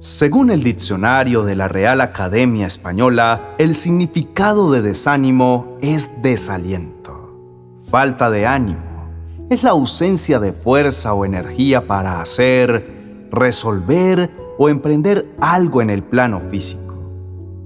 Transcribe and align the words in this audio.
Según 0.00 0.50
el 0.50 0.62
diccionario 0.62 1.42
de 1.42 1.56
la 1.56 1.66
Real 1.66 2.00
Academia 2.00 2.68
Española, 2.68 3.56
el 3.58 3.74
significado 3.74 4.70
de 4.70 4.80
desánimo 4.80 5.76
es 5.80 6.22
desaliento, 6.22 7.74
falta 7.80 8.30
de 8.30 8.46
ánimo, 8.46 9.08
es 9.50 9.64
la 9.64 9.70
ausencia 9.70 10.38
de 10.38 10.52
fuerza 10.52 11.14
o 11.14 11.24
energía 11.24 11.88
para 11.88 12.20
hacer, 12.20 13.28
resolver 13.32 14.30
o 14.56 14.68
emprender 14.68 15.34
algo 15.40 15.82
en 15.82 15.90
el 15.90 16.04
plano 16.04 16.42
físico, 16.42 16.94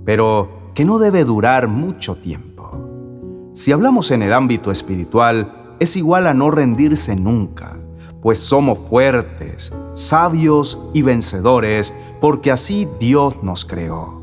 pero 0.06 0.70
que 0.74 0.86
no 0.86 0.98
debe 0.98 1.24
durar 1.24 1.68
mucho 1.68 2.14
tiempo. 2.14 3.50
Si 3.52 3.72
hablamos 3.72 4.10
en 4.10 4.22
el 4.22 4.32
ámbito 4.32 4.70
espiritual, 4.70 5.74
es 5.80 5.96
igual 5.96 6.26
a 6.26 6.32
no 6.32 6.50
rendirse 6.50 7.14
nunca, 7.14 7.76
pues 8.22 8.38
somos 8.38 8.78
fuertes, 8.78 9.74
sabios 9.94 10.80
y 10.94 11.02
vencedores, 11.02 11.92
porque 12.20 12.52
así 12.52 12.88
Dios 13.00 13.42
nos 13.42 13.64
creó. 13.64 14.22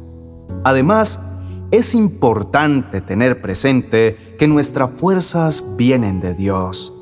Además, 0.64 1.22
es 1.70 1.94
importante 1.94 3.02
tener 3.02 3.42
presente 3.42 4.36
que 4.40 4.48
nuestras 4.48 4.92
fuerzas 4.92 5.64
vienen 5.76 6.22
de 6.22 6.34
Dios 6.34 6.94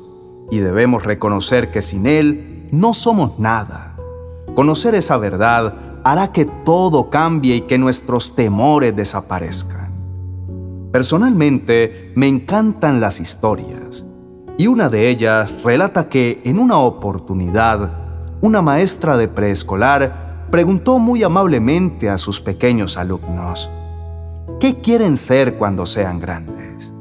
y 0.50 0.58
debemos 0.58 1.04
reconocer 1.04 1.70
que 1.70 1.82
sin 1.82 2.06
Él 2.06 2.66
no 2.72 2.92
somos 2.92 3.38
nada. 3.38 3.96
Conocer 4.56 4.96
esa 4.96 5.16
verdad 5.18 6.00
hará 6.02 6.32
que 6.32 6.46
todo 6.46 7.10
cambie 7.10 7.56
y 7.56 7.60
que 7.62 7.78
nuestros 7.78 8.34
temores 8.34 8.94
desaparezcan. 8.94 9.88
Personalmente, 10.90 12.12
me 12.16 12.26
encantan 12.26 13.00
las 13.00 13.20
historias 13.20 14.04
y 14.58 14.66
una 14.66 14.90
de 14.90 15.08
ellas 15.08 15.52
relata 15.62 16.08
que 16.08 16.42
en 16.44 16.58
una 16.58 16.78
oportunidad, 16.78 17.90
una 18.40 18.60
maestra 18.60 19.16
de 19.16 19.28
preescolar 19.28 20.48
preguntó 20.50 20.98
muy 20.98 21.22
amablemente 21.22 22.10
a 22.10 22.18
sus 22.18 22.40
pequeños 22.40 22.96
alumnos, 22.96 23.70
¿qué 24.58 24.80
quieren 24.80 25.16
ser 25.16 25.54
cuando 25.54 25.86
sean 25.86 26.18
grandes? 26.18 26.92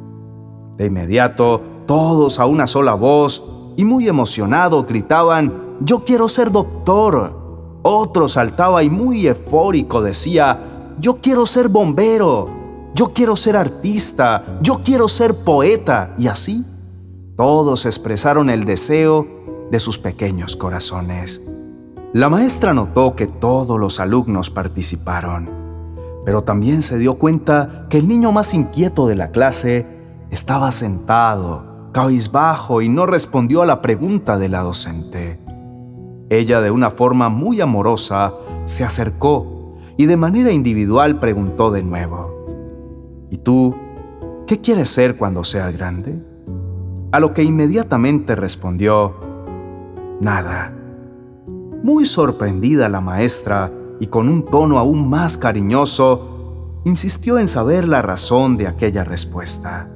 De 0.77 0.85
inmediato, 0.85 1.59
todos 1.87 2.39
a 2.39 2.45
una 2.45 2.67
sola 2.67 2.93
voz 2.93 3.43
y 3.75 3.83
muy 3.83 4.07
emocionados 4.07 4.85
gritaban, 4.85 5.77
yo 5.81 6.05
quiero 6.05 6.29
ser 6.29 6.51
doctor. 6.51 7.79
Otro 7.81 8.27
saltaba 8.27 8.83
y 8.83 8.89
muy 8.91 9.25
eufórico 9.25 10.03
decía, 10.03 10.93
yo 10.99 11.17
quiero 11.19 11.47
ser 11.47 11.69
bombero, 11.69 12.49
yo 12.93 13.13
quiero 13.13 13.35
ser 13.35 13.57
artista, 13.57 14.59
yo 14.61 14.81
quiero 14.83 15.07
ser 15.07 15.33
poeta, 15.33 16.13
y 16.19 16.27
así 16.27 16.63
todos 17.37 17.85
expresaron 17.85 18.49
el 18.49 18.65
deseo 18.65 19.27
de 19.69 19.77
sus 19.77 19.99
pequeños 19.99 20.55
corazones. 20.55 21.39
La 22.11 22.29
maestra 22.29 22.73
notó 22.73 23.15
que 23.15 23.27
todos 23.27 23.79
los 23.79 23.99
alumnos 23.99 24.49
participaron, 24.49 25.47
pero 26.25 26.43
también 26.43 26.81
se 26.81 26.97
dio 26.97 27.19
cuenta 27.19 27.85
que 27.89 27.99
el 27.99 28.07
niño 28.07 28.31
más 28.31 28.55
inquieto 28.55 29.05
de 29.05 29.15
la 29.15 29.29
clase 29.29 29.85
estaba 30.31 30.71
sentado, 30.71 31.91
cabizbajo 31.91 32.81
y 32.81 32.89
no 32.89 33.05
respondió 33.05 33.61
a 33.61 33.67
la 33.67 33.83
pregunta 33.83 34.39
de 34.39 34.49
la 34.49 34.63
docente. 34.63 35.39
Ella 36.29 36.59
de 36.59 36.71
una 36.71 36.89
forma 36.89 37.29
muy 37.29 37.61
amorosa 37.61 38.33
se 38.65 38.83
acercó 38.83 39.75
y 39.95 40.07
de 40.07 40.17
manera 40.17 40.51
individual 40.51 41.19
preguntó 41.19 41.69
de 41.69 41.83
nuevo, 41.83 43.27
¿Y 43.29 43.37
tú 43.37 43.75
qué 44.47 44.59
quieres 44.59 44.89
ser 44.89 45.17
cuando 45.17 45.43
seas 45.43 45.71
grande? 45.77 46.36
A 47.11 47.19
lo 47.19 47.33
que 47.33 47.43
inmediatamente 47.43 48.35
respondió, 48.35 49.27
Nada. 50.19 50.73
Muy 51.83 52.05
sorprendida 52.05 52.89
la 52.89 53.01
maestra 53.01 53.71
y 53.99 54.07
con 54.07 54.29
un 54.29 54.43
tono 54.45 54.79
aún 54.79 55.07
más 55.09 55.37
cariñoso, 55.37 56.81
insistió 56.85 57.37
en 57.37 57.47
saber 57.47 57.87
la 57.87 58.01
razón 58.01 58.57
de 58.57 58.67
aquella 58.67 59.03
respuesta. 59.03 59.87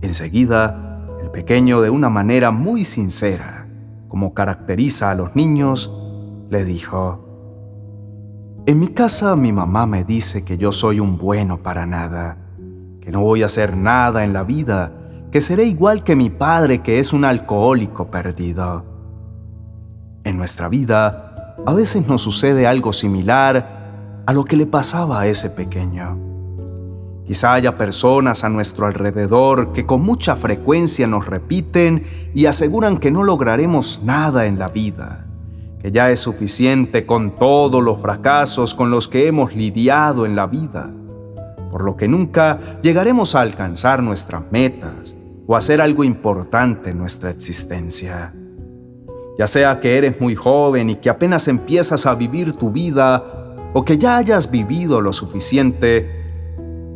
Enseguida, 0.00 1.04
el 1.22 1.30
pequeño 1.30 1.82
de 1.82 1.90
una 1.90 2.08
manera 2.08 2.50
muy 2.50 2.84
sincera, 2.84 3.66
como 4.08 4.32
caracteriza 4.32 5.10
a 5.10 5.14
los 5.14 5.36
niños, 5.36 5.92
le 6.48 6.64
dijo, 6.64 7.26
En 8.64 8.80
mi 8.80 8.88
casa 8.88 9.36
mi 9.36 9.52
mamá 9.52 9.86
me 9.86 10.04
dice 10.04 10.42
que 10.42 10.56
yo 10.56 10.72
soy 10.72 11.00
un 11.00 11.18
bueno 11.18 11.62
para 11.62 11.84
nada, 11.84 12.38
que 13.02 13.10
no 13.10 13.22
voy 13.22 13.42
a 13.42 13.46
hacer 13.46 13.76
nada 13.76 14.24
en 14.24 14.32
la 14.32 14.42
vida 14.42 14.97
que 15.30 15.40
seré 15.40 15.64
igual 15.64 16.04
que 16.04 16.16
mi 16.16 16.30
padre 16.30 16.82
que 16.82 16.98
es 16.98 17.12
un 17.12 17.24
alcohólico 17.24 18.10
perdido. 18.10 18.84
En 20.24 20.38
nuestra 20.38 20.68
vida, 20.68 21.56
a 21.66 21.72
veces 21.74 22.06
nos 22.06 22.22
sucede 22.22 22.66
algo 22.66 22.92
similar 22.92 24.22
a 24.26 24.32
lo 24.32 24.44
que 24.44 24.56
le 24.56 24.66
pasaba 24.66 25.20
a 25.20 25.26
ese 25.26 25.50
pequeño. 25.50 26.18
Quizá 27.26 27.52
haya 27.52 27.76
personas 27.76 28.42
a 28.42 28.48
nuestro 28.48 28.86
alrededor 28.86 29.72
que 29.74 29.84
con 29.84 30.00
mucha 30.00 30.34
frecuencia 30.34 31.06
nos 31.06 31.26
repiten 31.26 32.04
y 32.34 32.46
aseguran 32.46 32.96
que 32.96 33.10
no 33.10 33.22
lograremos 33.22 34.00
nada 34.02 34.46
en 34.46 34.58
la 34.58 34.68
vida, 34.68 35.26
que 35.78 35.92
ya 35.92 36.10
es 36.10 36.20
suficiente 36.20 37.04
con 37.04 37.36
todos 37.36 37.84
los 37.84 38.00
fracasos 38.00 38.74
con 38.74 38.90
los 38.90 39.08
que 39.08 39.26
hemos 39.26 39.54
lidiado 39.54 40.24
en 40.24 40.36
la 40.36 40.46
vida, 40.46 40.90
por 41.70 41.84
lo 41.84 41.96
que 41.96 42.08
nunca 42.08 42.80
llegaremos 42.80 43.34
a 43.34 43.42
alcanzar 43.42 44.02
nuestras 44.02 44.50
metas, 44.50 45.14
o 45.50 45.56
hacer 45.56 45.80
algo 45.80 46.04
importante 46.04 46.90
en 46.90 46.98
nuestra 46.98 47.30
existencia. 47.30 48.34
Ya 49.38 49.46
sea 49.46 49.80
que 49.80 49.96
eres 49.96 50.20
muy 50.20 50.34
joven 50.34 50.90
y 50.90 50.96
que 50.96 51.08
apenas 51.08 51.48
empiezas 51.48 52.04
a 52.04 52.14
vivir 52.14 52.52
tu 52.52 52.70
vida 52.70 53.56
o 53.72 53.82
que 53.82 53.96
ya 53.96 54.18
hayas 54.18 54.50
vivido 54.50 55.00
lo 55.00 55.10
suficiente, 55.14 56.26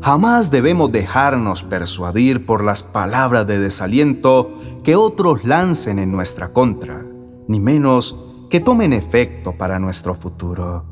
jamás 0.03 0.51
debemos 0.51 0.93
dejarnos 0.93 1.63
persuadir 1.63 2.45
por 2.45 2.63
las 2.63 2.83
palabras 2.83 3.47
de 3.47 3.59
desaliento 3.59 4.53
que 4.85 4.97
otros 4.97 5.45
lancen 5.45 5.99
en 5.99 6.13
nuestra 6.13 6.53
contra, 6.53 7.03
ni 7.49 7.59
menos 7.59 8.19
que 8.51 8.61
tomen 8.61 8.93
efecto 8.93 9.53
para 9.53 9.79
nuestro 9.79 10.15
futuro. 10.15 10.85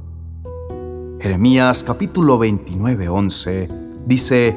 Jeremías 1.21 1.85
capítulo 1.85 2.39
29, 2.39 3.11
11 3.11 3.69
dice, 4.07 4.57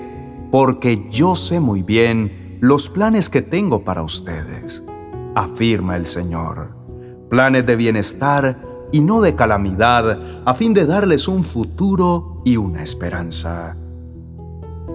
porque 0.49 1.09
yo 1.09 1.35
sé 1.35 1.59
muy 1.59 1.81
bien 1.81 2.42
los 2.63 2.87
planes 2.87 3.29
que 3.29 3.41
tengo 3.41 3.83
para 3.83 4.03
ustedes, 4.03 4.85
afirma 5.35 5.97
el 5.97 6.05
Señor. 6.05 6.69
Planes 7.29 7.65
de 7.65 7.75
bienestar 7.75 8.87
y 8.89 9.01
no 9.01 9.19
de 9.19 9.35
calamidad, 9.35 10.17
a 10.45 10.53
fin 10.53 10.73
de 10.73 10.85
darles 10.85 11.27
un 11.27 11.43
futuro 11.43 12.41
y 12.45 12.55
una 12.55 12.81
esperanza. 12.81 13.75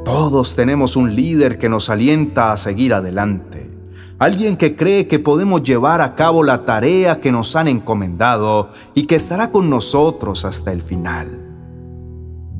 Todos 0.02 0.56
tenemos 0.56 0.96
un 0.96 1.14
líder 1.14 1.58
que 1.58 1.68
nos 1.68 1.90
alienta 1.90 2.52
a 2.52 2.56
seguir 2.56 2.94
adelante, 2.94 3.70
alguien 4.18 4.56
que 4.56 4.74
cree 4.74 5.06
que 5.06 5.18
podemos 5.18 5.62
llevar 5.62 6.00
a 6.00 6.14
cabo 6.14 6.42
la 6.42 6.64
tarea 6.64 7.20
que 7.20 7.30
nos 7.30 7.54
han 7.54 7.68
encomendado 7.68 8.70
y 8.94 9.04
que 9.04 9.16
estará 9.16 9.50
con 9.50 9.68
nosotros 9.68 10.46
hasta 10.46 10.72
el 10.72 10.80
final. 10.80 11.38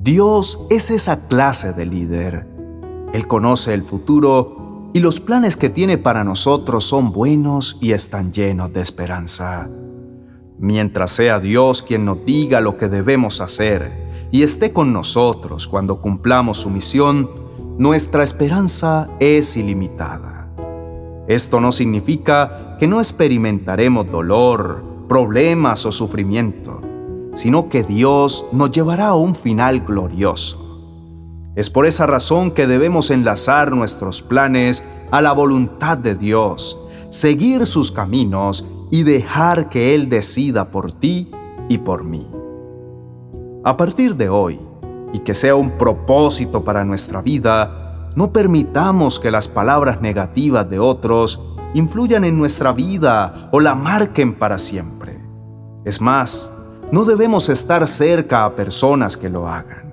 Dios 0.02 0.66
es 0.68 0.90
esa 0.90 1.28
clase 1.28 1.72
de 1.72 1.86
líder. 1.86 2.46
Él 3.14 3.26
conoce 3.26 3.72
el 3.72 3.84
futuro 3.84 4.57
y 4.92 5.00
los 5.00 5.20
planes 5.20 5.56
que 5.56 5.68
tiene 5.68 5.98
para 5.98 6.24
nosotros 6.24 6.84
son 6.84 7.12
buenos 7.12 7.76
y 7.80 7.92
están 7.92 8.32
llenos 8.32 8.72
de 8.72 8.80
esperanza. 8.80 9.68
Mientras 10.58 11.10
sea 11.10 11.38
Dios 11.38 11.82
quien 11.82 12.04
nos 12.04 12.24
diga 12.24 12.60
lo 12.60 12.76
que 12.76 12.88
debemos 12.88 13.40
hacer 13.40 13.92
y 14.30 14.42
esté 14.42 14.72
con 14.72 14.92
nosotros 14.92 15.68
cuando 15.68 16.00
cumplamos 16.00 16.58
su 16.58 16.70
misión, 16.70 17.28
nuestra 17.78 18.24
esperanza 18.24 19.08
es 19.20 19.56
ilimitada. 19.56 20.48
Esto 21.28 21.60
no 21.60 21.70
significa 21.70 22.76
que 22.78 22.86
no 22.86 22.98
experimentaremos 22.98 24.10
dolor, 24.10 24.82
problemas 25.08 25.84
o 25.84 25.92
sufrimiento, 25.92 26.80
sino 27.34 27.68
que 27.68 27.82
Dios 27.82 28.46
nos 28.52 28.70
llevará 28.70 29.08
a 29.08 29.14
un 29.14 29.34
final 29.34 29.80
glorioso 29.80 30.67
es 31.58 31.70
por 31.70 31.86
esa 31.86 32.06
razón 32.06 32.52
que 32.52 32.68
debemos 32.68 33.10
enlazar 33.10 33.72
nuestros 33.72 34.22
planes 34.22 34.84
a 35.10 35.20
la 35.20 35.32
voluntad 35.32 35.98
de 35.98 36.14
Dios, 36.14 36.78
seguir 37.08 37.66
sus 37.66 37.90
caminos 37.90 38.64
y 38.92 39.02
dejar 39.02 39.68
que 39.68 39.92
Él 39.92 40.08
decida 40.08 40.66
por 40.66 40.92
ti 40.92 41.32
y 41.68 41.78
por 41.78 42.04
mí. 42.04 42.30
A 43.64 43.76
partir 43.76 44.14
de 44.14 44.28
hoy, 44.28 44.60
y 45.12 45.18
que 45.18 45.34
sea 45.34 45.56
un 45.56 45.72
propósito 45.72 46.62
para 46.62 46.84
nuestra 46.84 47.22
vida, 47.22 48.08
no 48.14 48.32
permitamos 48.32 49.18
que 49.18 49.32
las 49.32 49.48
palabras 49.48 50.00
negativas 50.00 50.70
de 50.70 50.78
otros 50.78 51.42
influyan 51.74 52.22
en 52.22 52.38
nuestra 52.38 52.70
vida 52.70 53.48
o 53.50 53.58
la 53.58 53.74
marquen 53.74 54.34
para 54.34 54.58
siempre. 54.58 55.20
Es 55.84 56.00
más, 56.00 56.52
no 56.92 57.04
debemos 57.04 57.48
estar 57.48 57.84
cerca 57.88 58.44
a 58.44 58.54
personas 58.54 59.16
que 59.16 59.28
lo 59.28 59.48
hagan 59.48 59.87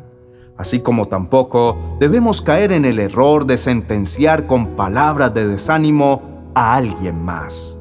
así 0.57 0.79
como 0.79 1.07
tampoco 1.07 1.97
debemos 1.99 2.41
caer 2.41 2.71
en 2.71 2.85
el 2.85 2.99
error 2.99 3.45
de 3.45 3.57
sentenciar 3.57 4.47
con 4.47 4.75
palabras 4.75 5.33
de 5.33 5.47
desánimo 5.47 6.51
a 6.53 6.75
alguien 6.75 7.23
más. 7.23 7.77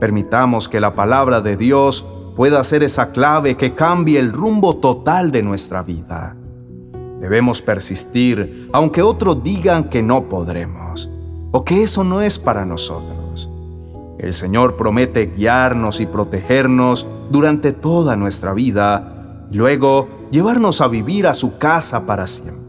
Permitamos 0.00 0.68
que 0.68 0.80
la 0.80 0.94
palabra 0.94 1.40
de 1.40 1.56
Dios 1.56 2.06
pueda 2.36 2.62
ser 2.64 2.82
esa 2.82 3.12
clave 3.12 3.56
que 3.56 3.74
cambie 3.74 4.18
el 4.18 4.32
rumbo 4.32 4.76
total 4.76 5.30
de 5.30 5.42
nuestra 5.42 5.82
vida. 5.82 6.36
Debemos 7.20 7.62
persistir 7.62 8.68
aunque 8.72 9.02
otros 9.02 9.42
digan 9.42 9.84
que 9.84 10.02
no 10.02 10.28
podremos 10.28 11.10
o 11.52 11.64
que 11.64 11.82
eso 11.82 12.02
no 12.02 12.20
es 12.20 12.38
para 12.38 12.64
nosotros. 12.64 13.48
El 14.18 14.32
Señor 14.32 14.76
promete 14.76 15.26
guiarnos 15.26 16.00
y 16.00 16.06
protegernos 16.06 17.06
durante 17.30 17.72
toda 17.72 18.16
nuestra 18.16 18.52
vida 18.54 19.46
y 19.50 19.56
luego 19.56 20.08
llevarnos 20.30 20.80
a 20.80 20.88
vivir 20.88 21.26
a 21.26 21.34
su 21.34 21.58
casa 21.58 22.06
para 22.06 22.26
siempre. 22.26 22.64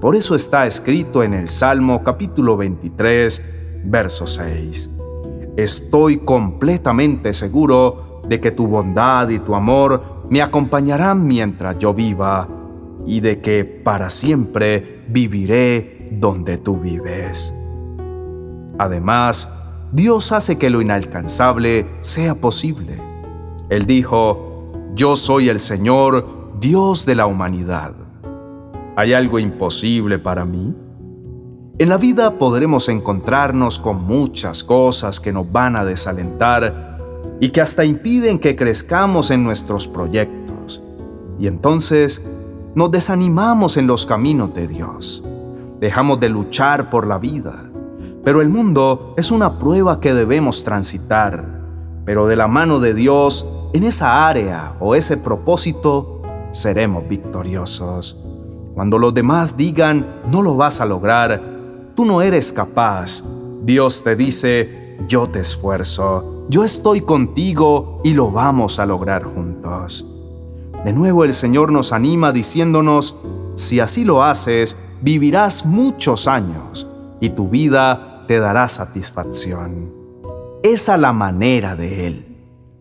Por 0.00 0.16
eso 0.16 0.34
está 0.34 0.66
escrito 0.66 1.22
en 1.22 1.34
el 1.34 1.48
Salmo 1.48 2.02
capítulo 2.04 2.56
23, 2.56 3.44
verso 3.84 4.26
6. 4.26 4.90
Estoy 5.56 6.18
completamente 6.18 7.32
seguro 7.32 8.20
de 8.28 8.40
que 8.40 8.50
tu 8.50 8.66
bondad 8.66 9.28
y 9.28 9.38
tu 9.38 9.54
amor 9.54 10.24
me 10.28 10.42
acompañarán 10.42 11.26
mientras 11.26 11.78
yo 11.78 11.94
viva 11.94 12.48
y 13.06 13.20
de 13.20 13.40
que 13.40 13.64
para 13.64 14.10
siempre 14.10 15.04
viviré 15.08 16.06
donde 16.12 16.58
tú 16.58 16.78
vives. 16.78 17.54
Además, 18.78 19.48
Dios 19.92 20.32
hace 20.32 20.58
que 20.58 20.70
lo 20.70 20.82
inalcanzable 20.82 21.86
sea 22.00 22.34
posible. 22.34 22.98
Él 23.68 23.86
dijo, 23.86 24.72
Yo 24.94 25.14
soy 25.16 25.48
el 25.48 25.60
Señor, 25.60 26.43
Dios 26.64 27.04
de 27.04 27.14
la 27.14 27.26
humanidad. 27.26 27.92
¿Hay 28.96 29.12
algo 29.12 29.38
imposible 29.38 30.18
para 30.18 30.46
mí? 30.46 30.74
En 31.76 31.90
la 31.90 31.98
vida 31.98 32.38
podremos 32.38 32.88
encontrarnos 32.88 33.78
con 33.78 34.02
muchas 34.06 34.64
cosas 34.64 35.20
que 35.20 35.30
nos 35.30 35.52
van 35.52 35.76
a 35.76 35.84
desalentar 35.84 36.98
y 37.38 37.50
que 37.50 37.60
hasta 37.60 37.84
impiden 37.84 38.38
que 38.38 38.56
crezcamos 38.56 39.30
en 39.30 39.44
nuestros 39.44 39.86
proyectos. 39.86 40.82
Y 41.38 41.48
entonces 41.48 42.24
nos 42.74 42.90
desanimamos 42.90 43.76
en 43.76 43.86
los 43.86 44.06
caminos 44.06 44.54
de 44.54 44.66
Dios. 44.66 45.22
Dejamos 45.80 46.18
de 46.18 46.30
luchar 46.30 46.88
por 46.88 47.06
la 47.06 47.18
vida. 47.18 47.62
Pero 48.24 48.40
el 48.40 48.48
mundo 48.48 49.12
es 49.18 49.30
una 49.30 49.58
prueba 49.58 50.00
que 50.00 50.14
debemos 50.14 50.64
transitar. 50.64 51.44
Pero 52.06 52.26
de 52.26 52.36
la 52.36 52.48
mano 52.48 52.80
de 52.80 52.94
Dios, 52.94 53.46
en 53.74 53.84
esa 53.84 54.26
área 54.26 54.76
o 54.80 54.94
ese 54.94 55.18
propósito, 55.18 56.13
seremos 56.54 57.06
victoriosos. 57.08 58.16
Cuando 58.74 58.96
los 58.96 59.12
demás 59.12 59.56
digan, 59.56 60.20
no 60.30 60.40
lo 60.40 60.56
vas 60.56 60.80
a 60.80 60.86
lograr, 60.86 61.42
tú 61.94 62.04
no 62.04 62.22
eres 62.22 62.52
capaz. 62.52 63.22
Dios 63.64 64.02
te 64.02 64.14
dice, 64.16 64.98
yo 65.08 65.26
te 65.26 65.40
esfuerzo, 65.40 66.46
yo 66.48 66.64
estoy 66.64 67.00
contigo 67.00 68.00
y 68.04 68.14
lo 68.14 68.30
vamos 68.30 68.78
a 68.78 68.86
lograr 68.86 69.24
juntos. 69.24 70.06
De 70.84 70.92
nuevo 70.92 71.24
el 71.24 71.34
Señor 71.34 71.72
nos 71.72 71.92
anima 71.92 72.30
diciéndonos, 72.30 73.18
si 73.56 73.80
así 73.80 74.04
lo 74.04 74.22
haces, 74.22 74.78
vivirás 75.00 75.66
muchos 75.66 76.28
años 76.28 76.86
y 77.20 77.30
tu 77.30 77.48
vida 77.48 78.24
te 78.28 78.38
dará 78.38 78.68
satisfacción. 78.68 79.92
Esa 80.62 80.96
la 80.96 81.12
manera 81.12 81.74
de 81.74 82.06
Él, 82.06 82.26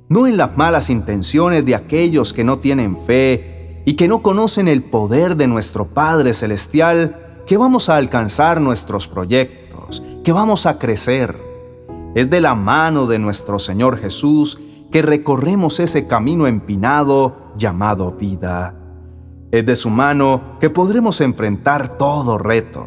no 0.09 0.27
en 0.27 0.37
las 0.37 0.55
malas 0.57 0.89
intenciones 0.89 1.65
de 1.65 1.75
aquellos 1.75 2.33
que 2.33 2.43
no 2.43 2.59
tienen 2.59 2.97
fe 2.97 3.52
y 3.85 3.95
que 3.95 4.07
no 4.07 4.21
conocen 4.21 4.68
el 4.68 4.83
poder 4.83 5.35
de 5.35 5.47
nuestro 5.47 5.85
Padre 5.85 6.33
Celestial, 6.33 7.41
que 7.45 7.57
vamos 7.57 7.89
a 7.89 7.97
alcanzar 7.97 8.62
nuestros 8.62 9.07
proyectos, 9.07 10.03
que 10.24 10.31
vamos 10.31 10.65
a 10.65 10.80
crecer. 10.80 11.35
Es 12.15 12.30
de 12.30 12.41
la 12.41 12.56
mano 12.56 13.07
de 13.07 13.19
nuestro 13.19 13.59
Señor 13.59 13.97
Jesús 13.97 14.59
que 14.91 15.01
recorremos 15.01 15.80
ese 15.80 16.07
camino 16.07 16.47
empinado 16.47 17.53
llamado 17.57 18.12
vida. 18.12 18.75
Es 19.51 19.65
de 19.65 19.75
su 19.75 19.89
mano 19.89 20.57
que 20.59 20.69
podremos 20.69 21.19
enfrentar 21.21 21.97
todo 21.97 22.38
reto. 22.38 22.86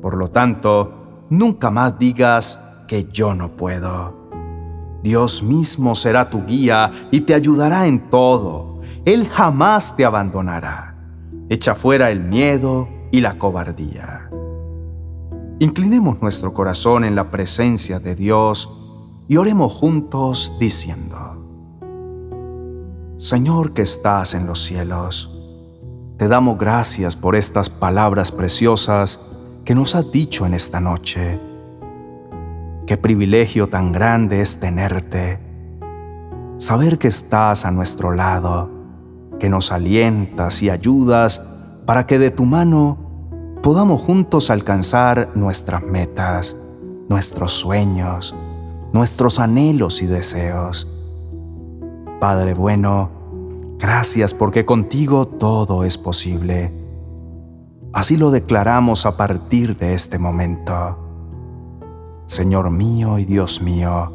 Por 0.00 0.16
lo 0.16 0.28
tanto, 0.30 1.26
nunca 1.30 1.70
más 1.70 1.98
digas 1.98 2.60
que 2.88 3.04
yo 3.04 3.34
no 3.34 3.56
puedo. 3.56 4.26
Dios 5.02 5.42
mismo 5.42 5.94
será 5.94 6.30
tu 6.30 6.44
guía 6.46 6.90
y 7.10 7.20
te 7.20 7.34
ayudará 7.34 7.86
en 7.86 8.10
todo. 8.10 8.75
Él 9.04 9.28
jamás 9.28 9.96
te 9.96 10.04
abandonará. 10.04 10.96
Echa 11.48 11.74
fuera 11.74 12.10
el 12.10 12.20
miedo, 12.20 12.88
y 13.10 13.20
la 13.20 13.38
cobardía. 13.38 14.28
Inclinemos 15.58 16.20
nuestro 16.20 16.52
corazón 16.52 17.04
en 17.04 17.14
la 17.14 17.30
presencia 17.30 17.98
de 17.98 18.14
Dios 18.14 18.70
y 19.26 19.36
oremos 19.36 19.74
juntos 19.74 20.54
diciendo, 20.60 21.16
Señor 23.16 23.72
que 23.72 23.82
estás 23.82 24.34
en 24.34 24.46
los 24.46 24.62
cielos, 24.62 25.32
te 26.18 26.28
damos 26.28 26.58
gracias 26.58 27.16
por 27.16 27.36
estas 27.36 27.70
palabras 27.70 28.30
preciosas 28.32 29.22
que 29.64 29.74
nos 29.74 29.94
has 29.94 30.10
dicho 30.12 30.44
en 30.44 30.54
esta 30.54 30.80
noche. 30.80 31.40
Qué 32.86 32.96
privilegio 32.96 33.68
tan 33.68 33.92
grande 33.92 34.42
es 34.42 34.60
tenerte, 34.60 35.40
saber 36.58 36.98
que 36.98 37.08
estás 37.08 37.64
a 37.64 37.70
nuestro 37.70 38.12
lado, 38.12 38.75
que 39.38 39.48
nos 39.48 39.72
alientas 39.72 40.62
y 40.62 40.70
ayudas 40.70 41.44
para 41.86 42.06
que 42.06 42.18
de 42.18 42.30
tu 42.30 42.44
mano 42.44 42.98
podamos 43.62 44.02
juntos 44.02 44.50
alcanzar 44.50 45.30
nuestras 45.34 45.82
metas, 45.82 46.56
nuestros 47.08 47.52
sueños, 47.52 48.34
nuestros 48.92 49.38
anhelos 49.38 50.02
y 50.02 50.06
deseos. 50.06 50.88
Padre 52.20 52.54
bueno, 52.54 53.10
gracias 53.78 54.34
porque 54.34 54.64
contigo 54.64 55.26
todo 55.26 55.84
es 55.84 55.98
posible. 55.98 56.72
Así 57.92 58.16
lo 58.16 58.30
declaramos 58.30 59.06
a 59.06 59.16
partir 59.16 59.76
de 59.76 59.94
este 59.94 60.18
momento. 60.18 60.98
Señor 62.26 62.70
mío 62.70 63.18
y 63.18 63.24
Dios 63.24 63.62
mío, 63.62 64.12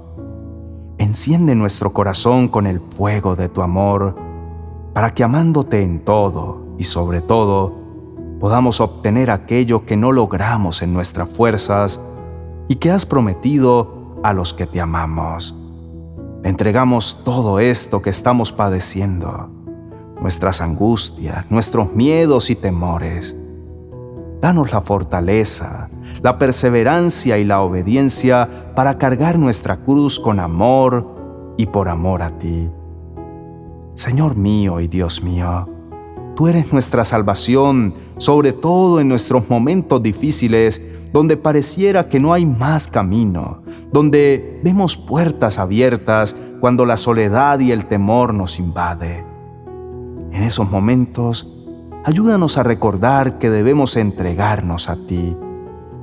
enciende 0.98 1.56
nuestro 1.56 1.94
corazón 1.94 2.48
con 2.48 2.68
el 2.68 2.80
fuego 2.80 3.36
de 3.36 3.50
tu 3.50 3.62
amor, 3.62 4.16
para 4.94 5.12
que 5.12 5.24
amándote 5.24 5.82
en 5.82 6.04
todo 6.04 6.76
y 6.78 6.84
sobre 6.84 7.22
todo, 7.22 7.74
podamos 8.40 8.82
obtener 8.82 9.32
aquello 9.32 9.86
que 9.86 9.96
no 9.96 10.12
logramos 10.12 10.82
en 10.82 10.94
nuestras 10.94 11.30
fuerzas 11.30 12.02
y 12.68 12.76
que 12.76 12.92
has 12.92 13.06
prometido 13.06 14.20
a 14.24 14.34
los 14.34 14.54
que 14.54 14.66
te 14.66 14.82
amamos. 14.82 15.56
entregamos 16.44 17.20
todo 17.24 17.60
esto 17.60 18.02
que 18.02 18.10
estamos 18.10 18.52
padeciendo, 18.52 19.50
nuestras 20.20 20.60
angustias, 20.60 21.46
nuestros 21.52 21.94
miedos 21.94 22.50
y 22.50 22.56
temores. 22.56 23.36
Danos 24.40 24.72
la 24.72 24.82
fortaleza, 24.82 25.90
la 26.24 26.40
perseverancia 26.40 27.38
y 27.38 27.46
la 27.46 27.62
obediencia 27.62 28.74
para 28.76 28.98
cargar 28.98 29.38
nuestra 29.38 29.78
cruz 29.78 30.20
con 30.20 30.40
amor 30.40 31.54
y 31.58 31.68
por 31.68 31.90
amor 31.90 32.24
a 32.24 32.30
ti. 32.40 32.68
Señor 33.94 34.36
mío 34.36 34.80
y 34.80 34.88
Dios 34.88 35.22
mío, 35.24 35.68
Tú 36.36 36.48
eres 36.48 36.72
nuestra 36.72 37.04
salvación, 37.04 37.94
sobre 38.18 38.54
todo 38.54 39.00
en 39.00 39.08
nuestros 39.08 39.50
momentos 39.50 40.02
difíciles, 40.02 40.84
donde 41.12 41.36
pareciera 41.38 42.08
que 42.08 42.20
no 42.20 42.34
hay 42.34 42.46
más 42.46 42.88
camino, 42.88 43.62
donde 43.92 44.60
vemos 44.64 44.96
puertas 44.96 45.60
abiertas 45.60 46.36
cuando 46.60 46.86
la 46.86 46.96
soledad 46.96 47.60
y 47.60 47.72
el 47.72 47.86
temor 47.86 48.34
nos 48.34 48.60
invade. 48.60 49.26
En 50.32 50.44
esos 50.44 50.72
momentos, 50.72 51.48
ayúdanos 52.06 52.58
a 52.58 52.64
recordar 52.64 53.38
que 53.38 53.50
debemos 53.50 53.98
entregarnos 53.98 54.90
a 54.90 54.96
ti, 54.96 55.36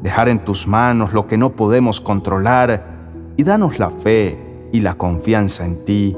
dejar 0.03 0.29
en 0.29 0.45
tus 0.45 0.69
manos 0.69 1.15
lo 1.15 1.27
que 1.27 1.39
no 1.39 1.53
podemos 1.57 2.01
controlar 2.01 3.09
y 3.37 3.45
danos 3.45 3.79
la 3.79 3.91
fe 3.91 4.69
y 4.73 4.81
la 4.81 4.95
confianza 4.95 5.65
en 5.65 5.85
ti, 5.87 6.17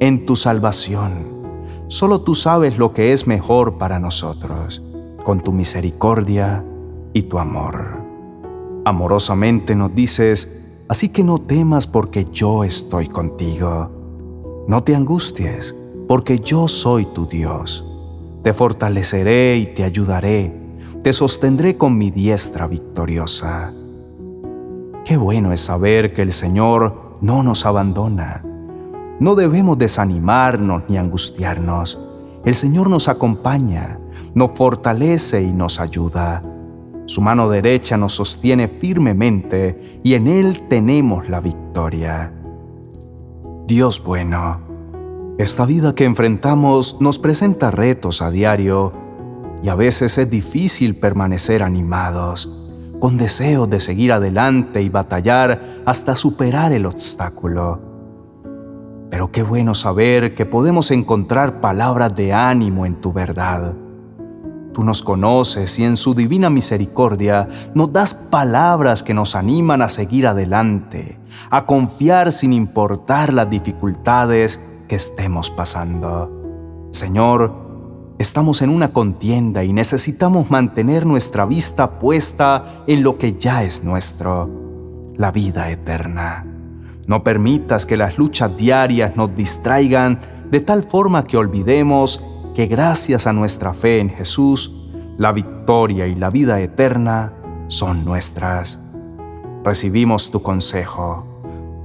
en 0.00 0.26
tu 0.26 0.36
salvación 0.36 1.38
Solo 1.88 2.20
tú 2.20 2.34
sabes 2.34 2.76
lo 2.76 2.92
que 2.92 3.14
es 3.14 3.26
mejor 3.26 3.78
para 3.78 3.98
nosotros, 3.98 4.82
con 5.24 5.40
tu 5.40 5.52
misericordia 5.52 6.62
y 7.14 7.22
tu 7.22 7.38
amor. 7.38 8.02
Amorosamente 8.84 9.74
nos 9.74 9.94
dices, 9.94 10.84
así 10.86 11.08
que 11.08 11.24
no 11.24 11.38
temas 11.38 11.86
porque 11.86 12.26
yo 12.30 12.62
estoy 12.62 13.08
contigo. 13.08 14.64
No 14.68 14.84
te 14.84 14.94
angusties, 14.94 15.74
porque 16.06 16.40
yo 16.40 16.68
soy 16.68 17.06
tu 17.06 17.26
Dios. 17.26 17.86
Te 18.42 18.52
fortaleceré 18.52 19.56
y 19.56 19.68
te 19.68 19.82
ayudaré, 19.82 20.54
te 21.02 21.14
sostendré 21.14 21.78
con 21.78 21.96
mi 21.96 22.10
diestra 22.10 22.66
victoriosa. 22.66 23.72
Qué 25.06 25.16
bueno 25.16 25.54
es 25.54 25.62
saber 25.62 26.12
que 26.12 26.20
el 26.20 26.32
Señor 26.32 27.16
no 27.22 27.42
nos 27.42 27.64
abandona 27.64 28.44
no 29.20 29.34
debemos 29.34 29.78
desanimarnos 29.78 30.82
ni 30.88 30.96
angustiarnos. 30.96 32.00
El 32.44 32.54
Señor 32.54 32.88
nos 32.88 33.08
acompaña, 33.08 33.98
nos 34.34 34.52
fortalece 34.52 35.42
y 35.42 35.52
nos 35.52 35.80
ayuda. 35.80 36.42
Su 37.06 37.20
mano 37.20 37.48
derecha 37.48 37.96
nos 37.96 38.14
sostiene 38.14 38.68
firmemente 38.68 40.00
y 40.04 40.14
en 40.14 40.26
Él 40.26 40.68
tenemos 40.68 41.28
la 41.28 41.40
victoria. 41.40 42.32
Dios 43.66 44.02
bueno, 44.02 44.66
Esta 45.38 45.64
vida 45.66 45.94
que 45.94 46.04
enfrentamos 46.04 47.00
nos 47.00 47.18
presenta 47.18 47.70
retos 47.70 48.22
a 48.22 48.30
diario 48.30 48.92
y 49.62 49.68
a 49.68 49.74
veces 49.74 50.18
es 50.18 50.28
difícil 50.28 50.96
permanecer 50.96 51.62
animados, 51.62 52.52
con 52.98 53.16
deseo 53.16 53.66
de 53.66 53.78
seguir 53.80 54.12
adelante 54.12 54.82
y 54.82 54.88
batallar 54.88 55.82
hasta 55.86 56.16
superar 56.16 56.72
el 56.72 56.86
obstáculo. 56.86 57.87
Pero 59.18 59.32
qué 59.32 59.42
bueno 59.42 59.74
saber 59.74 60.36
que 60.36 60.46
podemos 60.46 60.92
encontrar 60.92 61.60
palabras 61.60 62.14
de 62.14 62.32
ánimo 62.32 62.86
en 62.86 63.00
tu 63.00 63.12
verdad. 63.12 63.74
Tú 64.72 64.84
nos 64.84 65.02
conoces 65.02 65.76
y 65.80 65.84
en 65.84 65.96
su 65.96 66.14
divina 66.14 66.50
misericordia 66.50 67.48
nos 67.74 67.92
das 67.92 68.14
palabras 68.14 69.02
que 69.02 69.14
nos 69.14 69.34
animan 69.34 69.82
a 69.82 69.88
seguir 69.88 70.28
adelante, 70.28 71.18
a 71.50 71.66
confiar 71.66 72.30
sin 72.30 72.52
importar 72.52 73.32
las 73.32 73.50
dificultades 73.50 74.62
que 74.86 74.94
estemos 74.94 75.50
pasando. 75.50 76.30
Señor, 76.92 78.14
estamos 78.20 78.62
en 78.62 78.70
una 78.70 78.92
contienda 78.92 79.64
y 79.64 79.72
necesitamos 79.72 80.48
mantener 80.48 81.06
nuestra 81.06 81.44
vista 81.44 81.98
puesta 81.98 82.84
en 82.86 83.02
lo 83.02 83.18
que 83.18 83.36
ya 83.36 83.64
es 83.64 83.82
nuestro, 83.82 84.48
la 85.16 85.32
vida 85.32 85.70
eterna. 85.72 86.47
No 87.08 87.24
permitas 87.24 87.86
que 87.86 87.96
las 87.96 88.18
luchas 88.18 88.56
diarias 88.56 89.16
nos 89.16 89.34
distraigan 89.34 90.20
de 90.48 90.60
tal 90.60 90.84
forma 90.84 91.24
que 91.24 91.36
olvidemos 91.36 92.22
que 92.54 92.66
gracias 92.66 93.26
a 93.26 93.32
nuestra 93.32 93.72
fe 93.72 93.98
en 93.98 94.10
Jesús, 94.10 94.72
la 95.16 95.32
victoria 95.32 96.06
y 96.06 96.14
la 96.14 96.30
vida 96.30 96.60
eterna 96.60 97.32
son 97.66 98.04
nuestras. 98.04 98.80
Recibimos 99.64 100.30
tu 100.30 100.42
consejo. 100.42 101.26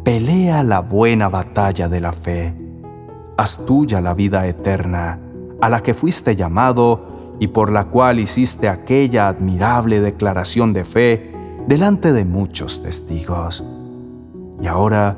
Pelea 0.04 0.62
la 0.62 0.82
buena 0.82 1.30
batalla 1.30 1.90
de 1.90 2.00
la 2.00 2.12
fe 2.12 2.64
haz 3.38 3.66
tuya 3.66 4.02
la 4.02 4.14
vida 4.14 4.48
eterna, 4.48 5.20
a 5.62 5.70
la 5.70 5.80
que 5.80 5.94
fuiste 5.94 6.36
llamado 6.36 7.36
y 7.40 7.48
por 7.48 7.72
la 7.72 7.86
cual 7.86 8.20
hiciste 8.20 8.70
aquella 8.70 9.28
admirable 9.28 10.00
declaración 10.00 10.74
de 10.74 10.86
fe 10.86 11.32
delante 11.68 12.14
de 12.14 12.26
muchos 12.26 12.82
testigos. 12.84 13.64
Y 14.64 14.68
ahora, 14.68 15.18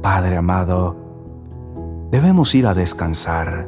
Padre 0.00 0.38
amado, 0.38 0.96
debemos 2.10 2.54
ir 2.54 2.66
a 2.66 2.72
descansar, 2.72 3.66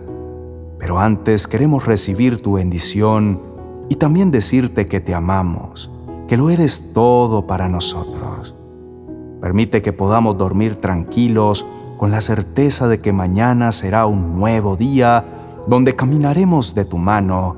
pero 0.78 0.98
antes 0.98 1.46
queremos 1.46 1.84
recibir 1.84 2.40
tu 2.40 2.54
bendición 2.54 3.42
y 3.90 3.96
también 3.96 4.30
decirte 4.30 4.88
que 4.88 5.00
te 5.00 5.14
amamos, 5.14 5.90
que 6.28 6.38
lo 6.38 6.48
eres 6.48 6.94
todo 6.94 7.46
para 7.46 7.68
nosotros. 7.68 8.54
Permite 9.42 9.82
que 9.82 9.92
podamos 9.92 10.38
dormir 10.38 10.76
tranquilos 10.76 11.66
con 11.98 12.10
la 12.10 12.22
certeza 12.22 12.88
de 12.88 13.02
que 13.02 13.12
mañana 13.12 13.70
será 13.70 14.06
un 14.06 14.38
nuevo 14.38 14.76
día 14.76 15.26
donde 15.66 15.94
caminaremos 15.94 16.74
de 16.74 16.86
tu 16.86 16.96
mano 16.96 17.56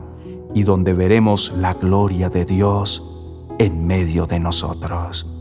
y 0.55 0.65
donde 0.65 0.93
veremos 0.93 1.55
la 1.57 1.75
gloria 1.75 2.31
de 2.31 2.47
Dios 2.47 3.15
en 3.59 3.87
medio 3.87 4.27
de 4.27 4.41
nosotros. 4.41 5.34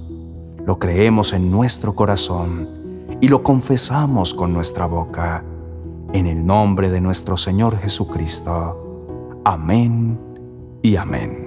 Lo 0.66 0.80
creemos 0.80 1.34
en 1.34 1.52
nuestro 1.52 1.94
corazón 1.94 2.70
y 3.20 3.28
lo 3.28 3.44
confesamos 3.44 4.34
con 4.34 4.54
nuestra 4.54 4.86
boca. 4.86 5.44
En 6.14 6.26
el 6.26 6.46
nombre 6.46 6.90
de 6.90 7.02
nuestro 7.02 7.36
Señor 7.36 7.78
Jesucristo. 7.80 9.42
Amén 9.44 10.18
y 10.82 10.96
amén. 10.96 11.43